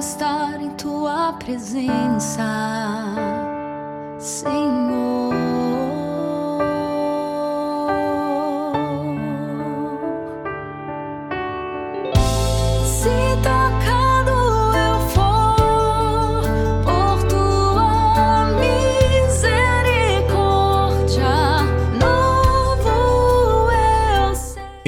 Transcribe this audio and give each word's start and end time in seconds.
estar 0.00 0.58
em 0.62 0.70
tua 0.70 1.34
presença, 1.34 2.42
Senhor. 4.18 5.19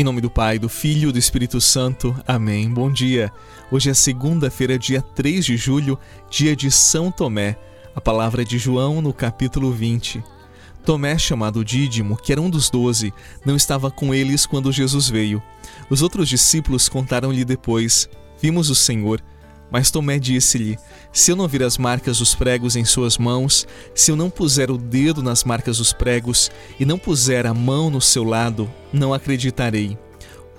Em 0.03 0.05
nome 0.05 0.21
do 0.21 0.29
Pai, 0.29 0.59
do 0.59 0.69
Filho 0.69 1.11
e 1.11 1.13
do 1.13 1.19
Espírito 1.21 1.61
Santo. 1.61 2.13
Amém. 2.27 2.69
Bom 2.69 2.91
dia. 2.91 3.31
Hoje 3.71 3.89
é 3.89 3.95
segunda-feira, 3.95 4.77
dia 4.77 5.01
3 5.01 5.45
de 5.45 5.57
julho, 5.57 5.97
dia 6.29 6.57
de 6.57 6.73
São 6.73 7.09
Tomé. 7.13 7.57
A 7.95 8.01
palavra 8.01 8.43
é 8.43 8.45
de 8.45 8.59
João 8.59 9.01
no 9.01 9.13
capítulo 9.13 9.71
20. 9.71 10.21
Tomé, 10.85 11.17
chamado 11.17 11.65
Dídimo, 11.65 12.17
que 12.17 12.33
era 12.33 12.41
um 12.41 12.51
dos 12.51 12.69
doze, 12.69 13.15
não 13.47 13.55
estava 13.55 13.93
com 13.93 14.13
eles 14.13 14.45
quando 14.45 14.73
Jesus 14.73 15.09
veio. 15.09 15.41
Os 15.89 16.03
outros 16.03 16.29
discípulos 16.29 16.89
contaram-lhe 16.89 17.45
depois: 17.45 18.11
Vimos 18.41 18.71
o 18.71 18.75
Senhor. 18.75 19.23
Mas 19.73 19.91
Tomé 19.91 20.19
disse-lhe: 20.19 20.79
Se 21.11 21.33
eu 21.33 21.37
não 21.37 21.49
vir 21.49 21.63
as 21.63 21.79
marcas 21.79 22.19
dos 22.19 22.35
pregos 22.35 22.77
em 22.77 22.85
suas 22.85 23.17
mãos, 23.17 23.67
se 23.95 24.11
eu 24.11 24.17
não 24.17 24.29
puser 24.29 24.71
o 24.71 24.77
dedo 24.77 25.23
nas 25.23 25.45
marcas 25.45 25.79
dos 25.79 25.95
pregos 25.95 26.51
e 26.79 26.85
não 26.85 26.99
puser 26.99 27.47
a 27.47 27.55
mão 27.55 27.89
no 27.89 28.01
seu 28.01 28.23
lado, 28.23 28.71
não 28.93 29.15
acreditarei. 29.15 29.97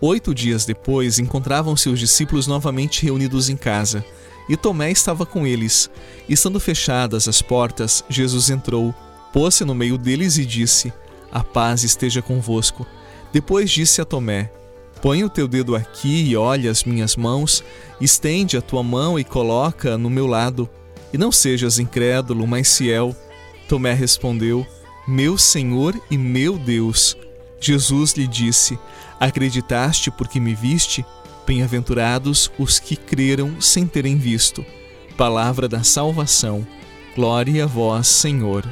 Oito 0.01 0.33
dias 0.33 0.65
depois, 0.65 1.19
encontravam-se 1.19 1.87
os 1.87 1.99
discípulos 1.99 2.47
novamente 2.47 3.03
reunidos 3.03 3.49
em 3.49 3.55
casa. 3.55 4.03
E 4.49 4.57
Tomé 4.57 4.91
estava 4.91 5.25
com 5.25 5.45
eles. 5.45 5.89
Estando 6.27 6.59
fechadas 6.59 7.27
as 7.27 7.41
portas, 7.41 8.03
Jesus 8.09 8.49
entrou, 8.49 8.93
pôs-se 9.31 9.63
no 9.63 9.75
meio 9.75 9.97
deles 9.97 10.39
e 10.39 10.45
disse: 10.45 10.91
A 11.31 11.43
paz 11.43 11.83
esteja 11.83 12.21
convosco. 12.21 12.85
Depois 13.31 13.69
disse 13.69 14.01
a 14.01 14.05
Tomé: 14.05 14.51
Põe 15.03 15.21
o 15.21 15.29
teu 15.29 15.49
dedo 15.49 15.75
aqui 15.75 16.29
e 16.29 16.37
olha 16.37 16.71
as 16.71 16.85
minhas 16.85 17.17
mãos, 17.17 17.61
estende 17.99 18.55
a 18.55 18.61
tua 18.61 18.81
mão 18.81 19.19
e 19.19 19.23
coloca 19.25 19.97
no 19.97 20.09
meu 20.09 20.25
lado. 20.25 20.69
E 21.11 21.17
não 21.17 21.29
sejas 21.29 21.77
incrédulo, 21.77 22.47
mas 22.47 22.77
fiel. 22.77 23.13
Tomé 23.67 23.91
respondeu: 23.91 24.65
Meu 25.05 25.37
Senhor 25.37 25.93
e 26.09 26.17
meu 26.17 26.57
Deus. 26.57 27.17
Jesus 27.59 28.13
lhe 28.13 28.25
disse: 28.25 28.79
Acreditaste 29.19 30.09
porque 30.09 30.39
me 30.39 30.55
viste? 30.55 31.05
Bem-aventurados 31.45 32.49
os 32.57 32.79
que 32.79 32.95
creram 32.95 33.59
sem 33.59 33.85
terem 33.85 34.17
visto. 34.17 34.65
Palavra 35.17 35.67
da 35.67 35.83
salvação. 35.83 36.65
Glória 37.13 37.65
a 37.65 37.67
vós, 37.67 38.07
Senhor. 38.07 38.63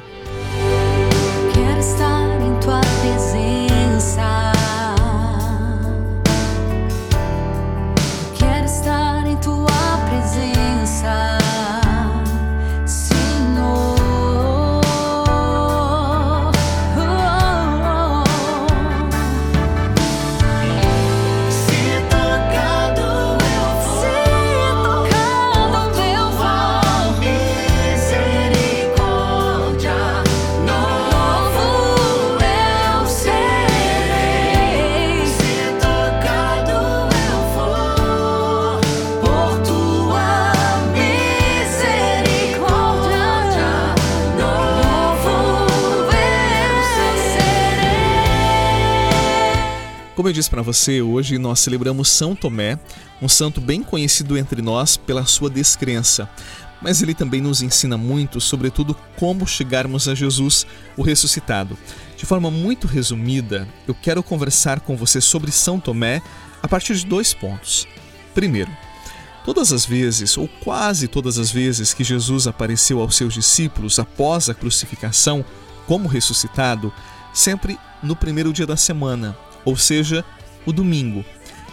Como 50.14 50.28
eu 50.28 50.32
disse 50.32 50.50
para 50.50 50.60
você, 50.60 51.00
hoje 51.00 51.38
nós 51.38 51.60
celebramos 51.60 52.08
São 52.10 52.36
Tomé, 52.36 52.78
um 53.20 53.28
santo 53.28 53.60
bem 53.60 53.82
conhecido 53.82 54.36
entre 54.36 54.60
nós 54.60 54.96
pela 54.96 55.24
sua 55.24 55.48
descrença. 55.48 56.28
Mas 56.82 57.00
ele 57.00 57.14
também 57.14 57.40
nos 57.40 57.62
ensina 57.62 57.96
muito, 57.96 58.40
sobretudo, 58.40 58.94
como 59.16 59.46
chegarmos 59.46 60.08
a 60.08 60.14
Jesus, 60.14 60.66
o 60.96 61.02
ressuscitado. 61.02 61.78
De 62.16 62.26
forma 62.26 62.50
muito 62.50 62.86
resumida, 62.86 63.66
eu 63.88 63.94
quero 63.94 64.22
conversar 64.22 64.80
com 64.80 64.96
você 64.96 65.20
sobre 65.20 65.50
São 65.50 65.80
Tomé 65.80 66.20
a 66.62 66.68
partir 66.68 66.94
de 66.94 67.06
dois 67.06 67.32
pontos. 67.32 67.86
Primeiro, 68.34 68.70
Todas 69.44 69.72
as 69.72 69.84
vezes, 69.84 70.38
ou 70.38 70.48
quase 70.62 71.08
todas 71.08 71.36
as 71.36 71.50
vezes, 71.50 71.92
que 71.92 72.04
Jesus 72.04 72.46
apareceu 72.46 73.00
aos 73.00 73.16
seus 73.16 73.34
discípulos 73.34 73.98
após 73.98 74.48
a 74.48 74.54
crucificação, 74.54 75.44
como 75.84 76.08
ressuscitado, 76.08 76.92
sempre 77.32 77.76
no 78.00 78.14
primeiro 78.14 78.52
dia 78.52 78.66
da 78.66 78.76
semana, 78.76 79.36
ou 79.64 79.76
seja, 79.76 80.24
o 80.66 80.72
domingo. 80.72 81.24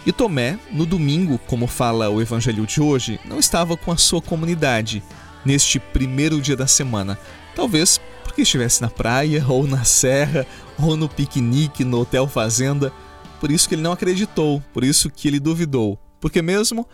E 0.06 0.12
Tomé, 0.12 0.58
no 0.72 0.86
domingo, 0.86 1.38
como 1.46 1.66
fala 1.66 2.08
o 2.08 2.22
evangelho 2.22 2.66
de 2.66 2.80
hoje, 2.80 3.20
não 3.24 3.38
estava 3.38 3.76
com 3.76 3.92
a 3.92 3.96
sua 3.96 4.22
comunidade 4.22 5.02
neste 5.44 5.78
primeiro 5.78 6.40
dia 6.40 6.56
da 6.56 6.66
semana. 6.66 7.18
Talvez 7.54 8.00
porque 8.24 8.42
estivesse 8.42 8.80
na 8.80 8.88
praia, 8.88 9.44
ou 9.48 9.66
na 9.66 9.84
serra, 9.84 10.46
ou 10.78 10.96
no 10.96 11.08
piquenique 11.08 11.84
no 11.84 12.00
hotel 12.00 12.26
fazenda. 12.26 12.92
Por 13.40 13.50
isso 13.50 13.68
que 13.68 13.74
ele 13.74 13.82
não 13.82 13.92
acreditou, 13.92 14.62
por 14.72 14.84
isso 14.84 15.10
que 15.10 15.28
ele 15.28 15.40
duvidou. 15.40 15.98
Por 16.20 16.30
que 16.30 16.40
mesmo? 16.40 16.86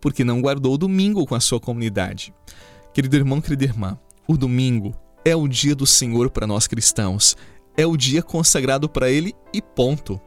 Porque 0.00 0.22
não 0.22 0.40
guardou 0.40 0.74
o 0.74 0.78
domingo 0.78 1.26
com 1.26 1.34
a 1.34 1.40
sua 1.40 1.58
comunidade. 1.58 2.32
Querido 2.94 3.16
irmão, 3.16 3.40
querida 3.40 3.64
irmã, 3.64 3.98
o 4.26 4.36
domingo 4.36 4.94
é 5.24 5.34
o 5.34 5.48
dia 5.48 5.74
do 5.74 5.86
Senhor 5.86 6.30
para 6.30 6.46
nós 6.46 6.66
cristãos 6.66 7.36
é 7.78 7.86
o 7.86 7.96
dia 7.96 8.24
consagrado 8.24 8.88
para 8.88 9.08
ele 9.08 9.32
e 9.52 9.62
ponto. 9.62 10.20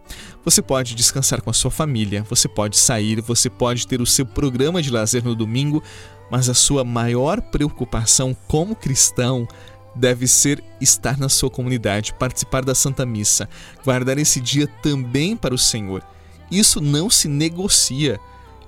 Você 0.45 0.61
pode 0.61 0.95
descansar 0.95 1.41
com 1.41 1.49
a 1.49 1.53
sua 1.53 1.69
família, 1.69 2.23
você 2.23 2.47
pode 2.47 2.77
sair, 2.77 3.19
você 3.19 3.49
pode 3.49 3.85
ter 3.85 3.99
o 3.99 4.05
seu 4.05 4.25
programa 4.25 4.81
de 4.81 4.89
lazer 4.89 5.21
no 5.21 5.35
domingo, 5.35 5.83
mas 6.31 6.47
a 6.47 6.53
sua 6.53 6.85
maior 6.85 7.41
preocupação 7.41 8.33
como 8.47 8.73
cristão 8.73 9.45
deve 9.93 10.27
ser 10.27 10.63
estar 10.79 11.17
na 11.19 11.27
sua 11.27 11.49
comunidade, 11.49 12.13
participar 12.13 12.63
da 12.63 12.73
Santa 12.73 13.05
Missa, 13.05 13.49
guardar 13.83 14.17
esse 14.17 14.39
dia 14.39 14.65
também 14.81 15.35
para 15.35 15.53
o 15.53 15.57
Senhor. 15.57 16.01
Isso 16.49 16.79
não 16.79 17.09
se 17.09 17.27
negocia. 17.27 18.17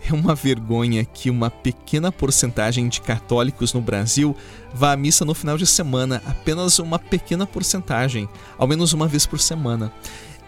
É 0.06 0.14
uma 0.14 0.36
vergonha 0.36 1.06
que 1.06 1.30
uma 1.30 1.50
pequena 1.50 2.12
porcentagem 2.12 2.90
de 2.90 3.00
católicos 3.00 3.74
no 3.74 3.80
Brasil 3.80 4.36
vá 4.74 4.92
à 4.92 4.98
missa 4.98 5.24
no 5.24 5.34
final 5.34 5.58
de 5.58 5.66
semana, 5.66 6.22
apenas 6.26 6.78
uma 6.78 7.00
pequena 7.00 7.48
porcentagem, 7.48 8.28
ao 8.58 8.68
menos 8.68 8.92
uma 8.92 9.08
vez 9.08 9.26
por 9.26 9.40
semana. 9.40 9.94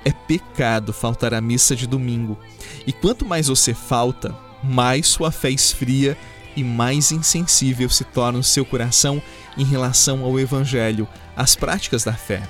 É 0.03 0.11
pecado 0.11 0.91
faltar 0.91 1.33
à 1.33 1.39
missa 1.39 1.75
de 1.75 1.87
domingo. 1.87 2.37
E 2.85 2.91
quanto 2.91 3.25
mais 3.25 3.47
você 3.47 3.73
falta, 3.73 4.35
mais 4.61 5.07
sua 5.07 5.31
fé 5.31 5.49
esfria 5.49 6.17
e 6.55 6.63
mais 6.63 7.11
insensível 7.11 7.89
se 7.89 8.03
torna 8.03 8.39
o 8.39 8.43
seu 8.43 8.65
coração 8.65 9.21
em 9.57 9.63
relação 9.63 10.23
ao 10.23 10.37
Evangelho, 10.39 11.07
às 11.35 11.55
práticas 11.55 12.03
da 12.03 12.13
fé. 12.13 12.43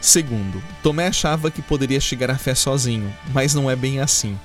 Segundo, 0.00 0.62
Tomé 0.82 1.06
achava 1.06 1.50
que 1.50 1.62
poderia 1.62 2.00
chegar 2.00 2.30
à 2.30 2.36
fé 2.36 2.54
sozinho, 2.54 3.12
mas 3.32 3.54
não 3.54 3.70
é 3.70 3.76
bem 3.76 4.00
assim. 4.00 4.38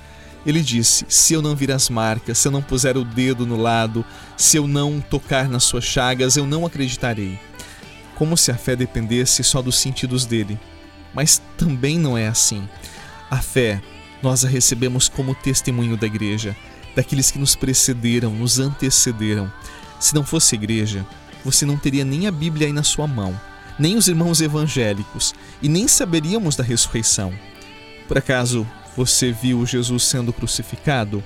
Ele 0.46 0.62
disse: 0.62 1.04
Se 1.08 1.34
eu 1.34 1.42
não 1.42 1.56
vir 1.56 1.70
as 1.70 1.88
marcas, 1.90 2.38
se 2.38 2.48
eu 2.48 2.52
não 2.52 2.62
puser 2.62 2.96
o 2.96 3.04
dedo 3.04 3.46
no 3.46 3.56
lado, 3.56 4.04
se 4.36 4.56
eu 4.56 4.66
não 4.66 5.00
tocar 5.00 5.48
nas 5.48 5.64
suas 5.64 5.84
chagas, 5.84 6.36
eu 6.36 6.46
não 6.46 6.64
acreditarei. 6.64 7.38
Como 8.14 8.36
se 8.36 8.50
a 8.50 8.56
fé 8.56 8.74
dependesse 8.74 9.44
só 9.44 9.62
dos 9.62 9.78
sentidos 9.78 10.24
dele. 10.24 10.58
Mas 11.14 11.40
também 11.56 11.98
não 11.98 12.16
é 12.16 12.28
assim. 12.28 12.68
A 13.30 13.38
fé 13.38 13.80
nós 14.22 14.44
a 14.44 14.48
recebemos 14.48 15.08
como 15.08 15.34
testemunho 15.34 15.96
da 15.96 16.06
igreja, 16.06 16.56
daqueles 16.94 17.30
que 17.30 17.38
nos 17.38 17.54
precederam, 17.54 18.32
nos 18.32 18.58
antecederam. 18.58 19.52
Se 20.00 20.14
não 20.14 20.24
fosse 20.24 20.54
igreja, 20.54 21.06
você 21.44 21.64
não 21.64 21.76
teria 21.76 22.04
nem 22.04 22.26
a 22.26 22.32
Bíblia 22.32 22.66
aí 22.66 22.72
na 22.72 22.82
sua 22.82 23.06
mão, 23.06 23.38
nem 23.78 23.96
os 23.96 24.08
irmãos 24.08 24.40
evangélicos, 24.40 25.34
e 25.62 25.68
nem 25.68 25.86
saberíamos 25.86 26.56
da 26.56 26.64
ressurreição. 26.64 27.32
Por 28.06 28.18
acaso 28.18 28.66
você 28.98 29.30
viu 29.30 29.64
Jesus 29.64 30.02
sendo 30.02 30.32
crucificado? 30.32 31.22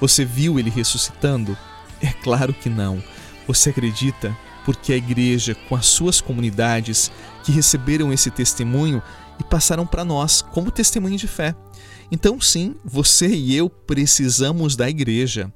Você 0.00 0.24
viu 0.24 0.58
ele 0.58 0.68
ressuscitando? 0.68 1.56
É 2.02 2.12
claro 2.12 2.52
que 2.52 2.68
não. 2.68 3.00
Você 3.46 3.70
acredita 3.70 4.36
porque 4.64 4.92
a 4.92 4.96
igreja, 4.96 5.54
com 5.68 5.76
as 5.76 5.86
suas 5.86 6.20
comunidades 6.20 7.12
que 7.44 7.52
receberam 7.52 8.12
esse 8.12 8.28
testemunho 8.28 9.00
e 9.38 9.44
passaram 9.44 9.86
para 9.86 10.04
nós 10.04 10.42
como 10.42 10.72
testemunho 10.72 11.16
de 11.16 11.28
fé. 11.28 11.54
Então, 12.10 12.40
sim, 12.40 12.74
você 12.84 13.28
e 13.28 13.54
eu 13.54 13.70
precisamos 13.70 14.74
da 14.74 14.90
igreja. 14.90 15.52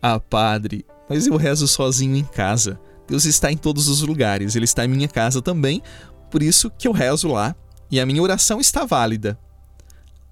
Ah, 0.00 0.18
padre, 0.18 0.86
mas 1.06 1.26
eu 1.26 1.36
rezo 1.36 1.68
sozinho 1.68 2.16
em 2.16 2.24
casa. 2.24 2.80
Deus 3.06 3.26
está 3.26 3.52
em 3.52 3.58
todos 3.58 3.88
os 3.88 4.00
lugares, 4.00 4.56
Ele 4.56 4.64
está 4.64 4.86
em 4.86 4.88
minha 4.88 5.08
casa 5.08 5.42
também, 5.42 5.82
por 6.30 6.42
isso 6.42 6.70
que 6.78 6.88
eu 6.88 6.92
rezo 6.92 7.28
lá 7.28 7.54
e 7.90 8.00
a 8.00 8.06
minha 8.06 8.22
oração 8.22 8.58
está 8.58 8.86
válida. 8.86 9.38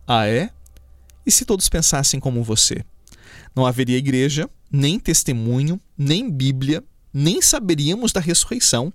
Ah, 0.07 0.27
é? 0.27 0.51
E 1.25 1.31
se 1.31 1.45
todos 1.45 1.69
pensassem 1.69 2.21
como 2.21 2.45
você? 2.45 2.85
Não 3.55 3.67
haveria 3.67 3.99
igreja, 3.99 4.49
nem 4.71 5.01
testemunho, 5.01 5.81
nem 5.99 6.31
Bíblia, 6.31 6.85
nem 7.13 7.43
saberíamos 7.43 8.13
da 8.13 8.21
ressurreição. 8.21 8.93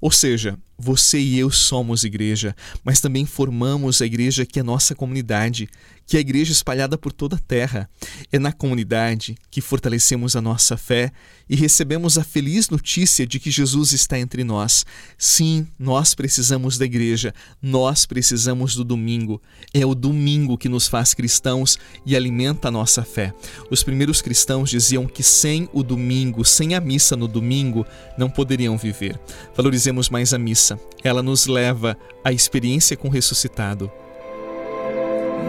Ou 0.00 0.10
seja, 0.10 0.56
você 0.82 1.20
e 1.20 1.38
eu 1.38 1.48
somos 1.48 2.02
igreja, 2.02 2.56
mas 2.82 3.00
também 3.00 3.24
formamos 3.24 4.02
a 4.02 4.06
igreja 4.06 4.44
que 4.44 4.58
é 4.58 4.62
nossa 4.64 4.96
comunidade, 4.96 5.68
que 6.06 6.16
é 6.16 6.18
a 6.18 6.20
igreja 6.20 6.50
espalhada 6.50 6.98
por 6.98 7.12
toda 7.12 7.36
a 7.36 7.38
terra. 7.38 7.88
É 8.32 8.38
na 8.38 8.52
comunidade 8.52 9.36
que 9.48 9.60
fortalecemos 9.60 10.34
a 10.34 10.40
nossa 10.40 10.76
fé 10.76 11.12
e 11.48 11.54
recebemos 11.54 12.18
a 12.18 12.24
feliz 12.24 12.68
notícia 12.68 13.26
de 13.26 13.38
que 13.38 13.50
Jesus 13.50 13.92
está 13.92 14.18
entre 14.18 14.42
nós. 14.42 14.84
Sim, 15.16 15.66
nós 15.78 16.14
precisamos 16.14 16.76
da 16.76 16.84
igreja, 16.84 17.32
nós 17.62 18.04
precisamos 18.04 18.74
do 18.74 18.82
domingo. 18.84 19.40
É 19.72 19.86
o 19.86 19.94
domingo 19.94 20.58
que 20.58 20.68
nos 20.68 20.88
faz 20.88 21.14
cristãos 21.14 21.78
e 22.04 22.16
alimenta 22.16 22.68
a 22.68 22.72
nossa 22.72 23.04
fé. 23.04 23.32
Os 23.70 23.82
primeiros 23.82 24.20
cristãos 24.20 24.68
diziam 24.68 25.06
que 25.06 25.22
sem 25.22 25.68
o 25.72 25.82
domingo, 25.82 26.44
sem 26.44 26.74
a 26.74 26.80
missa 26.80 27.16
no 27.16 27.28
domingo, 27.28 27.86
não 28.18 28.28
poderiam 28.28 28.76
viver. 28.76 29.18
Valorizemos 29.56 30.10
mais 30.10 30.34
a 30.34 30.38
missa. 30.38 30.71
Ela 31.02 31.22
nos 31.22 31.46
leva 31.46 31.96
à 32.24 32.32
experiência 32.32 32.96
com 32.96 33.08
o 33.08 33.10
ressuscitado 33.10 33.90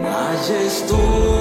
majestoso. 0.04 1.34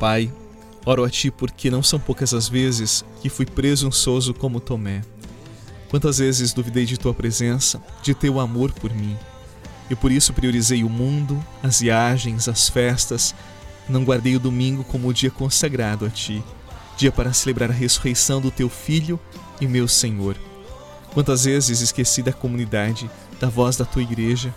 Pai, 0.00 0.32
oro 0.86 1.04
a 1.04 1.10
Ti 1.10 1.30
porque 1.30 1.70
não 1.70 1.82
são 1.82 2.00
poucas 2.00 2.32
as 2.32 2.48
vezes 2.48 3.04
que 3.20 3.28
fui 3.28 3.44
presunçoso 3.44 4.32
como 4.32 4.58
Tomé. 4.58 5.02
Quantas 5.90 6.16
vezes 6.16 6.54
duvidei 6.54 6.86
de 6.86 6.96
Tua 6.96 7.12
presença, 7.12 7.82
de 8.02 8.14
Teu 8.14 8.40
amor 8.40 8.72
por 8.72 8.90
mim. 8.94 9.14
E 9.90 9.94
por 9.94 10.10
isso 10.10 10.32
priorizei 10.32 10.82
o 10.82 10.88
mundo, 10.88 11.38
as 11.62 11.80
viagens, 11.80 12.48
as 12.48 12.66
festas. 12.66 13.34
Não 13.90 14.02
guardei 14.02 14.36
o 14.36 14.40
domingo 14.40 14.84
como 14.84 15.06
o 15.06 15.12
dia 15.12 15.30
consagrado 15.30 16.06
a 16.06 16.08
Ti, 16.08 16.42
dia 16.96 17.12
para 17.12 17.34
celebrar 17.34 17.68
a 17.68 17.74
ressurreição 17.74 18.40
do 18.40 18.50
Teu 18.50 18.70
Filho 18.70 19.20
e 19.60 19.66
meu 19.66 19.86
Senhor. 19.86 20.34
Quantas 21.12 21.44
vezes 21.44 21.82
esqueci 21.82 22.22
da 22.22 22.32
comunidade, 22.32 23.10
da 23.38 23.50
voz 23.50 23.76
da 23.76 23.84
Tua 23.84 24.00
igreja. 24.00 24.54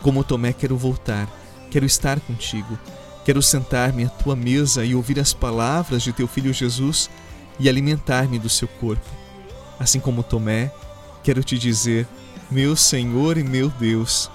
Como 0.00 0.22
Tomé, 0.22 0.52
quero 0.52 0.76
voltar, 0.76 1.28
quero 1.72 1.84
estar 1.84 2.20
contigo 2.20 2.78
Quero 3.24 3.42
sentar-me 3.42 4.04
à 4.04 4.08
tua 4.08 4.34
mesa 4.34 4.84
e 4.84 4.94
ouvir 4.94 5.20
as 5.20 5.32
palavras 5.32 6.02
de 6.02 6.12
teu 6.12 6.26
filho 6.26 6.52
Jesus 6.52 7.10
e 7.58 7.68
alimentar-me 7.68 8.38
do 8.38 8.48
seu 8.48 8.66
corpo. 8.66 9.08
Assim 9.78 10.00
como 10.00 10.22
Tomé, 10.22 10.72
quero 11.22 11.44
te 11.44 11.58
dizer, 11.58 12.06
meu 12.50 12.74
Senhor 12.74 13.36
e 13.36 13.44
meu 13.44 13.68
Deus, 13.68 14.30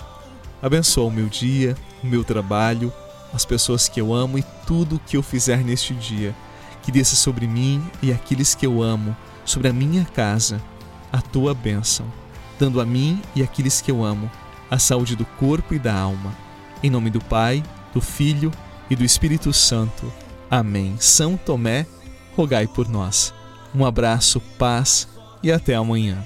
abençoa 0.61 1.05
o 1.05 1.11
meu 1.11 1.27
dia, 1.27 1.75
o 2.03 2.07
meu 2.07 2.23
trabalho, 2.23 2.93
as 3.33 3.43
pessoas 3.43 3.89
que 3.89 3.99
eu 3.99 4.13
amo 4.13 4.37
e 4.37 4.45
tudo 4.65 4.95
o 4.95 4.99
que 4.99 5.17
eu 5.17 5.23
fizer 5.23 5.57
neste 5.57 5.93
dia. 5.93 6.35
Que 6.83 6.91
desça 6.91 7.15
sobre 7.15 7.47
mim 7.47 7.83
e 8.01 8.11
aqueles 8.11 8.53
que 8.53 8.65
eu 8.65 8.81
amo, 8.81 9.15
sobre 9.43 9.67
a 9.67 9.73
minha 9.73 10.05
casa, 10.05 10.61
a 11.11 11.19
tua 11.19 11.53
bênção, 11.53 12.05
dando 12.59 12.79
a 12.79 12.85
mim 12.85 13.21
e 13.35 13.41
aqueles 13.41 13.81
que 13.81 13.89
eu 13.89 14.03
amo 14.03 14.29
a 14.69 14.79
saúde 14.79 15.15
do 15.15 15.25
corpo 15.25 15.73
e 15.73 15.79
da 15.79 15.93
alma. 15.93 16.35
Em 16.83 16.89
nome 16.89 17.09
do 17.09 17.21
Pai, 17.21 17.63
do 17.93 18.01
Filho 18.01 18.51
e 18.89 18.95
do 18.95 19.03
Espírito 19.03 19.51
Santo. 19.53 20.11
Amém. 20.49 20.95
São 20.99 21.37
Tomé, 21.37 21.85
rogai 22.35 22.67
por 22.67 22.87
nós. 22.87 23.33
Um 23.73 23.85
abraço, 23.85 24.39
paz 24.57 25.07
e 25.41 25.51
até 25.51 25.75
amanhã. 25.75 26.25